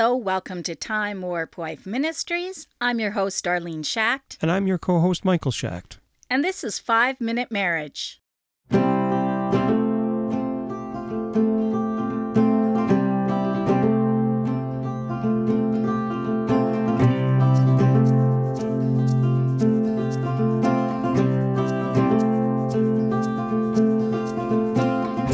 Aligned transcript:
Hello, 0.00 0.16
welcome 0.16 0.62
to 0.62 0.74
Time 0.74 1.20
Warp 1.20 1.58
Wife 1.58 1.84
Ministries. 1.84 2.66
I'm 2.80 2.98
your 3.00 3.10
host, 3.10 3.44
Darlene 3.44 3.84
Schacht, 3.84 4.38
And 4.40 4.50
I'm 4.50 4.66
your 4.66 4.78
co 4.78 4.98
host, 4.98 5.26
Michael 5.26 5.52
Schacht. 5.52 5.98
and 6.30 6.42
this 6.42 6.64
is 6.64 6.78
Five 6.78 7.20
Minute 7.20 7.50
Marriage. 7.52 8.19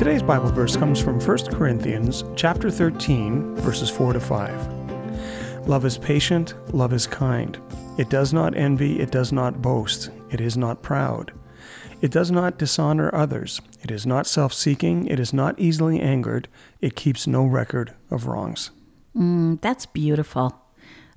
Today's 0.06 0.22
Bible 0.22 0.52
verse 0.52 0.76
comes 0.76 1.00
from 1.00 1.18
1 1.20 1.38
Corinthians 1.50 2.22
chapter 2.36 2.70
13, 2.70 3.56
verses 3.56 3.90
4 3.90 4.12
to 4.12 4.20
5. 4.20 5.66
Love 5.66 5.84
is 5.84 5.98
patient, 5.98 6.54
love 6.72 6.92
is 6.92 7.08
kind. 7.08 7.58
It 7.98 8.08
does 8.08 8.32
not 8.32 8.56
envy, 8.56 9.00
it 9.00 9.10
does 9.10 9.32
not 9.32 9.60
boast, 9.60 10.10
it 10.30 10.40
is 10.40 10.56
not 10.56 10.80
proud. 10.80 11.32
It 12.02 12.12
does 12.12 12.30
not 12.30 12.56
dishonor 12.56 13.12
others, 13.12 13.60
it 13.82 13.90
is 13.90 14.06
not 14.06 14.28
self 14.28 14.54
seeking, 14.54 15.08
it 15.08 15.18
is 15.18 15.32
not 15.32 15.58
easily 15.58 15.98
angered, 15.98 16.46
it 16.80 16.94
keeps 16.94 17.26
no 17.26 17.44
record 17.44 17.92
of 18.08 18.28
wrongs. 18.28 18.70
Mm, 19.16 19.60
that's 19.60 19.86
beautiful. 19.86 20.56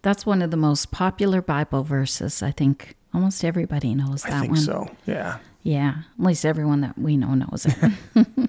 That's 0.01 0.25
one 0.25 0.41
of 0.41 0.49
the 0.49 0.57
most 0.57 0.89
popular 0.89 1.43
Bible 1.43 1.83
verses. 1.83 2.41
I 2.41 2.49
think 2.49 2.95
almost 3.13 3.45
everybody 3.45 3.93
knows 3.93 4.23
that 4.23 4.33
I 4.33 4.39
think 4.39 4.53
one. 4.53 4.61
so, 4.61 4.89
yeah. 5.05 5.37
Yeah, 5.61 5.93
at 6.17 6.25
least 6.25 6.43
everyone 6.43 6.81
that 6.81 6.97
we 6.97 7.17
know 7.17 7.35
knows 7.35 7.67
it. 7.67 7.91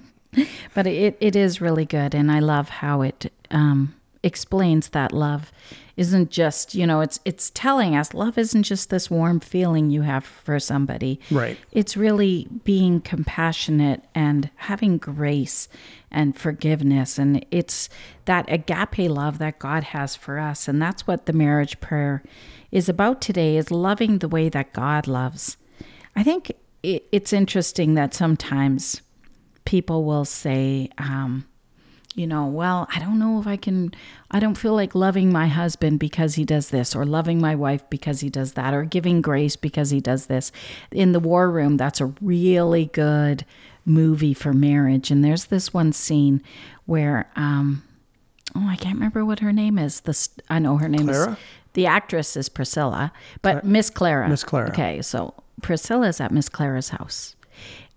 but 0.73 0.87
it, 0.87 1.17
it 1.19 1.35
is 1.35 1.61
really 1.61 1.85
good, 1.85 2.13
and 2.15 2.31
I 2.31 2.39
love 2.39 2.69
how 2.69 3.01
it 3.01 3.31
um, 3.49 3.95
explains 4.23 4.89
that 4.89 5.11
love 5.11 5.51
isn't 5.97 6.31
just 6.31 6.73
you 6.73 6.87
know 6.87 7.01
it's 7.01 7.19
it's 7.25 7.49
telling 7.51 7.95
us 7.95 8.13
love 8.13 8.37
isn't 8.37 8.63
just 8.63 8.89
this 8.89 9.09
warm 9.09 9.39
feeling 9.39 9.89
you 9.89 10.01
have 10.01 10.25
for 10.25 10.59
somebody. 10.59 11.19
Right. 11.29 11.57
It's 11.71 11.97
really 11.97 12.47
being 12.63 13.01
compassionate 13.01 14.03
and 14.15 14.49
having 14.55 14.97
grace 14.97 15.67
and 16.09 16.37
forgiveness, 16.37 17.17
and 17.17 17.45
it's 17.51 17.89
that 18.25 18.51
agape 18.51 19.09
love 19.09 19.37
that 19.39 19.59
God 19.59 19.83
has 19.85 20.15
for 20.15 20.39
us, 20.39 20.67
and 20.67 20.81
that's 20.81 21.07
what 21.07 21.25
the 21.25 21.33
marriage 21.33 21.79
prayer 21.79 22.23
is 22.71 22.87
about 22.87 23.21
today: 23.21 23.57
is 23.57 23.71
loving 23.71 24.19
the 24.19 24.27
way 24.27 24.49
that 24.49 24.73
God 24.73 25.07
loves. 25.07 25.57
I 26.15 26.23
think 26.23 26.51
it, 26.83 27.05
it's 27.11 27.33
interesting 27.33 27.95
that 27.95 28.13
sometimes 28.13 29.01
people 29.65 30.03
will 30.03 30.25
say, 30.25 30.89
um, 30.97 31.45
you 32.15 32.27
know, 32.27 32.45
well, 32.45 32.87
I 32.93 32.99
don't 32.99 33.19
know 33.19 33.39
if 33.39 33.47
I 33.47 33.55
can, 33.55 33.93
I 34.29 34.39
don't 34.39 34.55
feel 34.55 34.73
like 34.73 34.93
loving 34.93 35.31
my 35.31 35.47
husband 35.47 35.99
because 35.99 36.35
he 36.35 36.43
does 36.43 36.69
this, 36.69 36.95
or 36.95 37.05
loving 37.05 37.39
my 37.39 37.55
wife 37.55 37.89
because 37.89 38.19
he 38.19 38.29
does 38.29 38.53
that, 38.53 38.73
or 38.73 38.83
giving 38.83 39.21
grace 39.21 39.55
because 39.55 39.91
he 39.91 40.01
does 40.01 40.25
this. 40.25 40.51
In 40.91 41.13
the 41.13 41.19
war 41.19 41.49
room, 41.49 41.77
that's 41.77 42.01
a 42.01 42.13
really 42.21 42.85
good 42.87 43.45
movie 43.85 44.33
for 44.33 44.53
marriage. 44.53 45.09
And 45.09 45.23
there's 45.23 45.45
this 45.45 45.73
one 45.73 45.93
scene 45.93 46.43
where, 46.85 47.29
um, 47.35 47.83
oh, 48.55 48.67
I 48.67 48.75
can't 48.75 48.95
remember 48.95 49.23
what 49.23 49.39
her 49.39 49.53
name 49.53 49.79
is. 49.79 50.01
The 50.01 50.13
st- 50.13 50.45
I 50.49 50.59
know 50.59 50.77
her 50.77 50.89
name 50.89 51.07
Clara? 51.07 51.31
is 51.31 51.37
the 51.73 51.85
actress 51.85 52.35
is 52.35 52.49
Priscilla, 52.49 53.13
but 53.41 53.63
Miss 53.63 53.89
Clara. 53.89 54.27
Miss 54.27 54.43
Clara. 54.43 54.69
Okay, 54.69 55.01
so 55.01 55.33
Priscilla's 55.61 56.19
at 56.19 56.31
Miss 56.31 56.49
Clara's 56.49 56.89
house. 56.89 57.35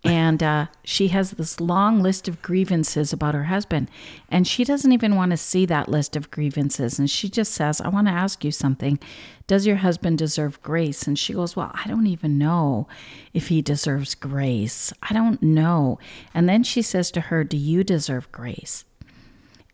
And 0.04 0.42
uh, 0.42 0.66
she 0.84 1.08
has 1.08 1.30
this 1.30 1.60
long 1.60 2.02
list 2.02 2.28
of 2.28 2.42
grievances 2.42 3.10
about 3.10 3.32
her 3.32 3.44
husband. 3.44 3.90
And 4.28 4.46
she 4.46 4.62
doesn't 4.62 4.92
even 4.92 5.16
want 5.16 5.30
to 5.30 5.38
see 5.38 5.64
that 5.66 5.88
list 5.88 6.14
of 6.14 6.30
grievances. 6.30 6.98
And 6.98 7.10
she 7.10 7.30
just 7.30 7.52
says, 7.52 7.80
I 7.80 7.88
want 7.88 8.08
to 8.08 8.12
ask 8.12 8.44
you 8.44 8.50
something. 8.50 8.98
Does 9.46 9.66
your 9.66 9.76
husband 9.76 10.18
deserve 10.18 10.62
grace? 10.62 11.06
And 11.06 11.18
she 11.18 11.32
goes, 11.32 11.56
Well, 11.56 11.70
I 11.72 11.88
don't 11.88 12.06
even 12.06 12.36
know 12.36 12.86
if 13.32 13.48
he 13.48 13.62
deserves 13.62 14.14
grace. 14.14 14.92
I 15.02 15.14
don't 15.14 15.42
know. 15.42 15.98
And 16.34 16.48
then 16.48 16.64
she 16.64 16.82
says 16.82 17.10
to 17.12 17.22
her, 17.22 17.42
Do 17.42 17.56
you 17.56 17.82
deserve 17.82 18.30
grace? 18.30 18.84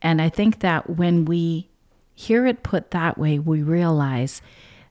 And 0.00 0.22
I 0.22 0.28
think 0.28 0.60
that 0.60 0.90
when 0.90 1.24
we 1.24 1.68
hear 2.14 2.46
it 2.46 2.62
put 2.62 2.92
that 2.92 3.18
way, 3.18 3.38
we 3.38 3.62
realize 3.62 4.42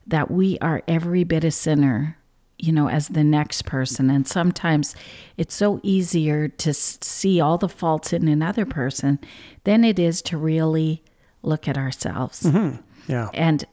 that 0.06 0.30
we 0.30 0.58
are 0.58 0.82
every 0.86 1.24
bit 1.24 1.44
a 1.44 1.50
sinner, 1.50 2.16
you 2.62 2.72
know, 2.72 2.88
as 2.88 3.08
the 3.08 3.24
next 3.24 3.64
person. 3.64 4.10
And 4.10 4.26
sometimes 4.26 4.94
it's 5.36 5.54
so 5.54 5.80
easier 5.82 6.48
to 6.48 6.74
see 6.74 7.40
all 7.40 7.58
the 7.58 7.68
faults 7.68 8.12
in 8.12 8.28
another 8.28 8.66
person 8.66 9.18
than 9.64 9.84
it 9.84 9.98
is 9.98 10.22
to 10.22 10.36
really 10.36 11.02
look 11.42 11.66
at 11.66 11.78
ourselves. 11.78 12.42
Mm-hmm. 12.42 12.76
Yeah. 13.10 13.28
And 13.34 13.64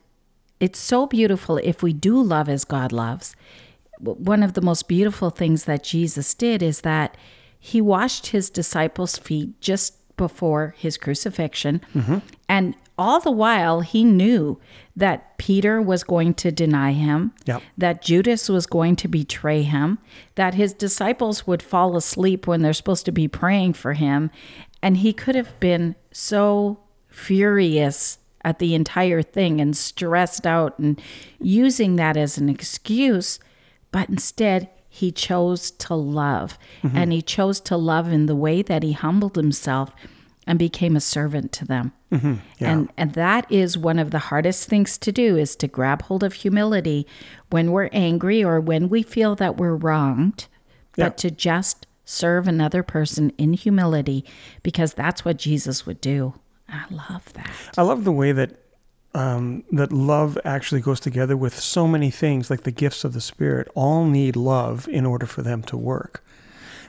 it's 0.59 0.79
so 0.79 1.05
beautiful 1.05 1.57
if 1.57 1.83
we 1.83 1.93
do 1.93 2.21
love 2.21 2.49
as 2.49 2.65
God 2.65 2.91
loves. 2.91 3.35
One 3.99 4.43
of 4.43 4.53
the 4.53 4.61
most 4.61 4.87
beautiful 4.87 5.29
things 5.29 5.65
that 5.65 5.83
Jesus 5.83 6.33
did 6.33 6.63
is 6.63 6.81
that 6.81 7.17
he 7.59 7.81
washed 7.81 8.27
his 8.27 8.49
disciples' 8.49 9.17
feet 9.17 9.59
just 9.59 9.95
before 10.17 10.75
his 10.77 10.97
crucifixion. 10.97 11.81
Mm-hmm. 11.93 12.19
And 12.47 12.75
all 12.97 13.19
the 13.19 13.31
while, 13.31 13.81
he 13.81 14.03
knew 14.03 14.59
that 14.95 15.37
Peter 15.37 15.81
was 15.81 16.03
going 16.03 16.33
to 16.35 16.51
deny 16.51 16.93
him, 16.93 17.33
Yep. 17.45 17.61
that 17.77 18.01
Judas 18.01 18.49
was 18.49 18.65
going 18.65 18.95
to 18.97 19.07
betray 19.07 19.61
him, 19.61 19.99
that 20.35 20.55
his 20.55 20.73
disciples 20.73 21.45
would 21.45 21.61
fall 21.61 21.95
asleep 21.95 22.47
when 22.47 22.61
they're 22.61 22.73
supposed 22.73 23.05
to 23.05 23.11
be 23.11 23.27
praying 23.27 23.73
for 23.73 23.93
him. 23.93 24.31
And 24.81 24.97
he 24.97 25.13
could 25.13 25.35
have 25.35 25.59
been 25.59 25.95
so 26.11 26.79
furious 27.07 28.17
at 28.43 28.59
the 28.59 28.73
entire 28.73 29.21
thing 29.21 29.59
and 29.59 29.75
stressed 29.75 30.47
out 30.47 30.77
and 30.79 30.99
using 31.39 31.97
that 31.97 32.17
as 32.17 32.37
an 32.37 32.49
excuse. 32.49 33.39
But 33.91 34.09
instead, 34.09 34.69
he 34.89 35.11
chose 35.11 35.69
to 35.71 35.93
love. 35.93 36.57
Mm-hmm. 36.81 36.97
And 36.97 37.13
he 37.13 37.21
chose 37.21 37.59
to 37.61 37.77
love 37.77 38.11
in 38.11 38.25
the 38.25 38.35
way 38.35 38.61
that 38.63 38.81
he 38.83 38.93
humbled 38.93 39.35
himself 39.35 39.91
and 40.47 40.57
became 40.57 40.95
a 40.95 41.01
servant 41.01 41.51
to 41.51 41.65
them. 41.65 41.91
And 42.59 42.89
and 42.97 43.13
that 43.13 43.51
is 43.51 43.77
one 43.77 43.99
of 43.99 44.11
the 44.11 44.19
hardest 44.19 44.69
things 44.69 44.97
to 44.99 45.11
do 45.11 45.37
is 45.37 45.55
to 45.57 45.67
grab 45.67 46.03
hold 46.03 46.23
of 46.23 46.33
humility 46.33 47.05
when 47.49 47.71
we're 47.71 47.89
angry 47.91 48.43
or 48.43 48.59
when 48.61 48.87
we 48.89 49.03
feel 49.03 49.35
that 49.35 49.57
we're 49.57 49.75
wronged, 49.75 50.47
Yeah. 50.95 51.05
but 51.09 51.17
to 51.17 51.29
just 51.31 51.85
serve 52.05 52.47
another 52.47 52.81
person 52.83 53.31
in 53.37 53.51
humility 53.53 54.23
because 54.63 54.93
that's 54.93 55.25
what 55.25 55.35
Jesus 55.37 55.85
would 55.85 55.99
do. 55.99 56.33
I 56.69 56.85
love 56.89 57.33
that. 57.33 57.51
I 57.77 57.81
love 57.81 58.05
the 58.05 58.11
way 58.13 58.31
that 58.31 58.51
um, 59.13 59.63
that 59.71 59.91
love 59.91 60.37
actually 60.45 60.79
goes 60.81 60.99
together 60.99 61.35
with 61.35 61.57
so 61.59 61.87
many 61.87 62.09
things, 62.11 62.49
like 62.49 62.63
the 62.63 62.71
gifts 62.71 63.03
of 63.03 63.13
the 63.13 63.21
Spirit, 63.21 63.67
all 63.75 64.05
need 64.05 64.35
love 64.35 64.87
in 64.87 65.05
order 65.05 65.25
for 65.25 65.41
them 65.41 65.61
to 65.63 65.75
work. 65.77 66.23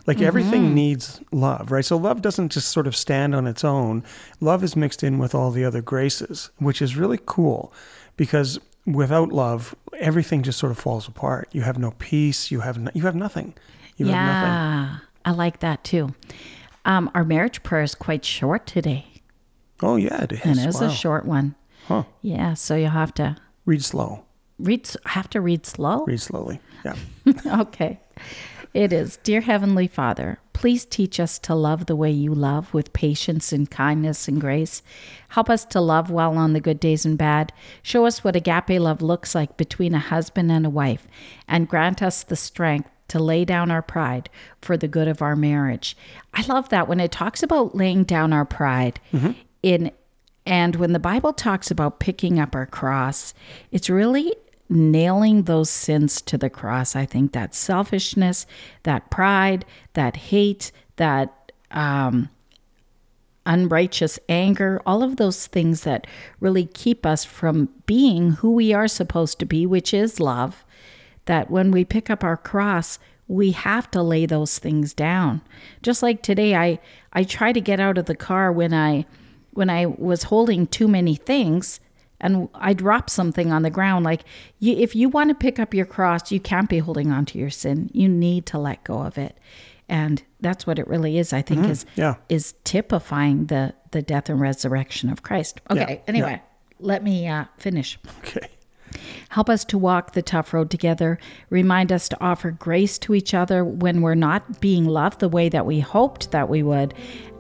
Like 0.08 0.20
everything 0.22 0.74
needs 0.74 1.20
love, 1.30 1.70
right? 1.70 1.84
So 1.84 1.96
love 1.96 2.22
doesn't 2.22 2.50
just 2.50 2.70
sort 2.70 2.86
of 2.86 2.96
stand 2.96 3.34
on 3.34 3.46
its 3.46 3.62
own. 3.62 4.02
Love 4.41 4.64
is 4.64 4.74
mixed 4.74 5.04
in 5.04 5.19
with 5.19 5.34
all 5.34 5.50
the 5.52 5.64
other 5.64 5.82
graces, 5.82 6.50
which 6.58 6.80
is 6.82 6.96
really 6.96 7.20
cool 7.26 7.72
because 8.16 8.58
without 8.86 9.28
love, 9.28 9.74
everything 9.98 10.42
just 10.42 10.58
sort 10.58 10.72
of 10.72 10.78
falls 10.78 11.06
apart. 11.06 11.48
You 11.52 11.60
have 11.62 11.78
no 11.78 11.91
peace. 11.98 12.50
You 12.50 12.60
have 12.60 12.78
no, 12.78 12.91
you 12.94 13.02
have 13.02 13.14
nothing. 13.14 13.52
You 13.98 14.06
have 14.06 14.14
nothing. 14.14 14.50
yeah, 14.50 14.98
I 15.26 15.30
like 15.32 15.60
that 15.60 15.84
too. 15.84 16.14
Um, 16.86 17.10
our 17.14 17.22
marriage 17.25 17.62
prayer 17.62 17.82
is 17.82 17.94
quite 17.94 18.25
short 18.25 18.66
today, 18.66 19.04
Oh 19.82 19.96
yeah, 19.96 20.22
it 20.25 20.32
is. 20.32 20.40
and 20.42 20.58
it 20.58 20.66
is 20.69 20.80
Wow. 20.80 20.86
a 20.86 20.90
short 20.90 21.26
one. 21.26 21.54
Huh. 21.86 22.04
Yeah, 22.22 22.54
so 22.54 22.76
you'll 22.76 22.90
have 22.90 23.12
to 23.14 23.36
Read 23.66 23.84
slow. 23.84 24.25
read. 24.58 24.88
Have 25.04 25.28
to 25.30 25.40
read 25.42 25.66
slow. 25.66 26.04
Read 26.06 26.20
slowly. 26.20 26.60
Yeah. 26.84 26.96
okay. 27.60 28.00
It 28.74 28.92
is. 28.92 29.16
Dear 29.18 29.40
Heavenly 29.40 29.86
Father, 29.86 30.38
please 30.52 30.84
teach 30.84 31.18
us 31.18 31.38
to 31.40 31.54
love 31.54 31.86
the 31.86 31.96
way 31.96 32.10
you 32.10 32.34
love 32.34 32.74
with 32.74 32.92
patience 32.92 33.52
and 33.52 33.70
kindness 33.70 34.28
and 34.28 34.40
grace. 34.40 34.82
Help 35.28 35.48
us 35.48 35.64
to 35.66 35.80
love 35.80 36.10
well 36.10 36.36
on 36.36 36.52
the 36.52 36.60
good 36.60 36.80
days 36.80 37.04
and 37.04 37.16
bad. 37.16 37.52
Show 37.82 38.06
us 38.06 38.22
what 38.22 38.37
agape 38.37 38.81
love 38.81 39.00
looks 39.00 39.34
like 39.34 39.56
between 39.56 39.94
a 39.94 39.98
husband 39.98 40.52
and 40.52 40.66
a 40.66 40.70
wife, 40.70 41.06
and 41.46 41.69
grant 41.69 42.02
us 42.02 42.22
the 42.22 42.37
strength 42.37 42.90
to 43.08 43.19
lay 43.19 43.44
down 43.44 43.70
our 43.70 43.82
pride 43.82 44.28
for 44.60 44.76
the 44.76 44.88
good 44.88 45.08
of 45.08 45.22
our 45.22 45.34
marriage. 45.34 45.96
I 46.34 46.43
love 46.43 46.69
that 46.69 46.88
when 46.88 47.00
it 47.00 47.10
talks 47.10 47.43
about 47.43 47.75
laying 47.75 48.04
down 48.04 48.32
our 48.32 48.44
pride 48.44 49.00
mm-hmm. 49.12 49.32
in 49.62 49.93
and 50.44 50.76
when 50.76 50.93
the 50.93 50.98
Bible 50.98 51.34
talks 51.34 51.70
about 51.70 52.00
picking 52.00 52.40
up 52.40 52.54
our 52.54 52.64
cross, 52.64 53.34
it's 53.70 53.90
really 53.90 54.34
nailing 54.69 55.44
those 55.44 55.70
sins 55.70 56.20
to 56.23 56.37
the 56.37 56.50
cross. 56.50 56.94
I 56.94 57.06
think 57.06 57.32
that 57.32 57.55
selfishness, 57.55 58.47
that 58.82 59.11
pride, 59.11 59.65
that 59.94 60.17
hate, 60.17 60.73
that 60.97 61.53
um, 61.70 62.29
unrighteous 63.47 64.19
anger, 64.29 64.81
all 64.85 65.03
of 65.03 65.17
those 65.17 65.47
things 65.47 65.82
that 65.82 66.06
really 66.38 66.67
keep 66.67 67.06
us 67.06 67.25
from 67.25 67.70
being 67.87 68.32
who 68.32 68.53
we 68.53 68.73
are 68.73 68.88
supposed 68.88 69.38
to 69.38 69.47
be, 69.47 69.65
which 69.67 69.94
is 69.94 70.20
love, 70.20 70.65
that 71.25 71.50
when 71.50 71.70
we 71.70 71.85
pick 71.85 72.11
up 72.11 72.23
our 72.23 72.37
cross, 72.37 72.99
we 73.26 73.53
have 73.53 73.91
to 73.91 74.03
lay 74.03 74.26
those 74.26 74.59
things 74.59 74.93
down. 74.94 75.41
Just 75.82 76.03
like 76.03 76.23
today, 76.23 76.55
I, 76.55 76.79
I 77.12 77.25
try 77.25 77.53
to 77.53 77.61
get 77.61 77.81
out 77.81 77.99
of 77.99 78.06
the 78.06 78.15
car 78.15 78.53
when 78.53 78.73
I 78.73 79.06
when 79.53 79.70
I 79.70 79.87
was 79.87 80.25
holding 80.25 80.69
too 80.69 80.87
many 80.87 81.17
things 81.17 81.81
and 82.20 82.49
I 82.55 82.73
dropped 82.73 83.11
something 83.11 83.53
on 83.53 83.62
the 83.62 83.70
ground. 83.70 84.05
Like, 84.05 84.23
you, 84.59 84.76
if 84.76 84.97
you 84.97 85.09
want 85.09 85.29
to 85.31 85.35
pick 85.35 85.59
up 85.59 85.73
your 85.75 85.87
cross, 85.87 86.32
you 86.32 86.41
can't 86.41 86.69
be 86.69 86.79
holding 86.79 87.11
on 87.12 87.25
to 87.26 87.38
your 87.38 87.50
sin. 87.50 87.91
You 87.93 88.09
need 88.09 88.47
to 88.47 88.59
let 88.59 88.82
go 88.85 89.00
of 89.03 89.19
it. 89.19 89.38
And 89.88 90.23
that's 90.41 90.67
what 90.67 90.79
it 90.79 90.87
really 90.87 91.17
is, 91.19 91.32
I 91.32 91.41
think, 91.43 91.67
is 91.67 91.87
Yeah. 91.97 92.17
is 92.29 92.55
typifying 92.65 93.47
the 93.47 93.75
the 93.91 94.03
death 94.03 94.29
and 94.29 94.38
resurrection 94.41 95.09
of 95.11 95.23
Christ. 95.23 95.61
Okay, 95.70 95.81
Yeah, 95.94 96.00
anyway, 96.09 96.43
let 96.79 97.03
me 97.03 97.26
uh, 97.26 97.47
finish. 97.56 97.99
Okay. 98.19 98.49
Help 99.31 99.49
us 99.49 99.65
to 99.67 99.79
walk 99.79 100.12
the 100.12 100.23
tough 100.23 100.53
road 100.53 100.70
together. 100.70 101.19
Remind 101.50 101.91
us 101.93 102.09
to 102.11 102.20
offer 102.23 102.50
grace 102.50 102.99
to 103.00 103.15
each 103.15 103.32
other 103.35 103.65
when 103.65 104.00
we're 104.03 104.15
not 104.15 104.61
being 104.61 104.85
loved 104.85 105.20
the 105.20 105.29
way 105.29 105.49
that 105.49 105.65
we 105.67 105.81
hoped 105.81 106.31
that 106.32 106.49
we 106.49 106.62
would, 106.62 106.93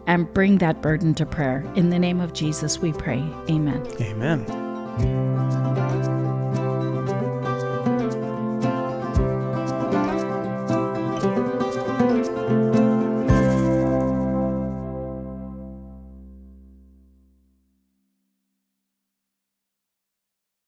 and 0.06 0.32
bring 0.32 0.58
that 0.58 0.80
burden 0.82 1.14
to 1.14 1.26
prayer. 1.26 1.70
In 1.74 1.90
the 1.90 1.98
name 1.98 2.20
of 2.20 2.32
Jesus, 2.32 2.78
we 2.78 2.92
pray. 2.92 3.22
Amen. 3.50 3.86
Amen. 4.00 4.67
Thank 4.98 6.06
you. 6.06 6.17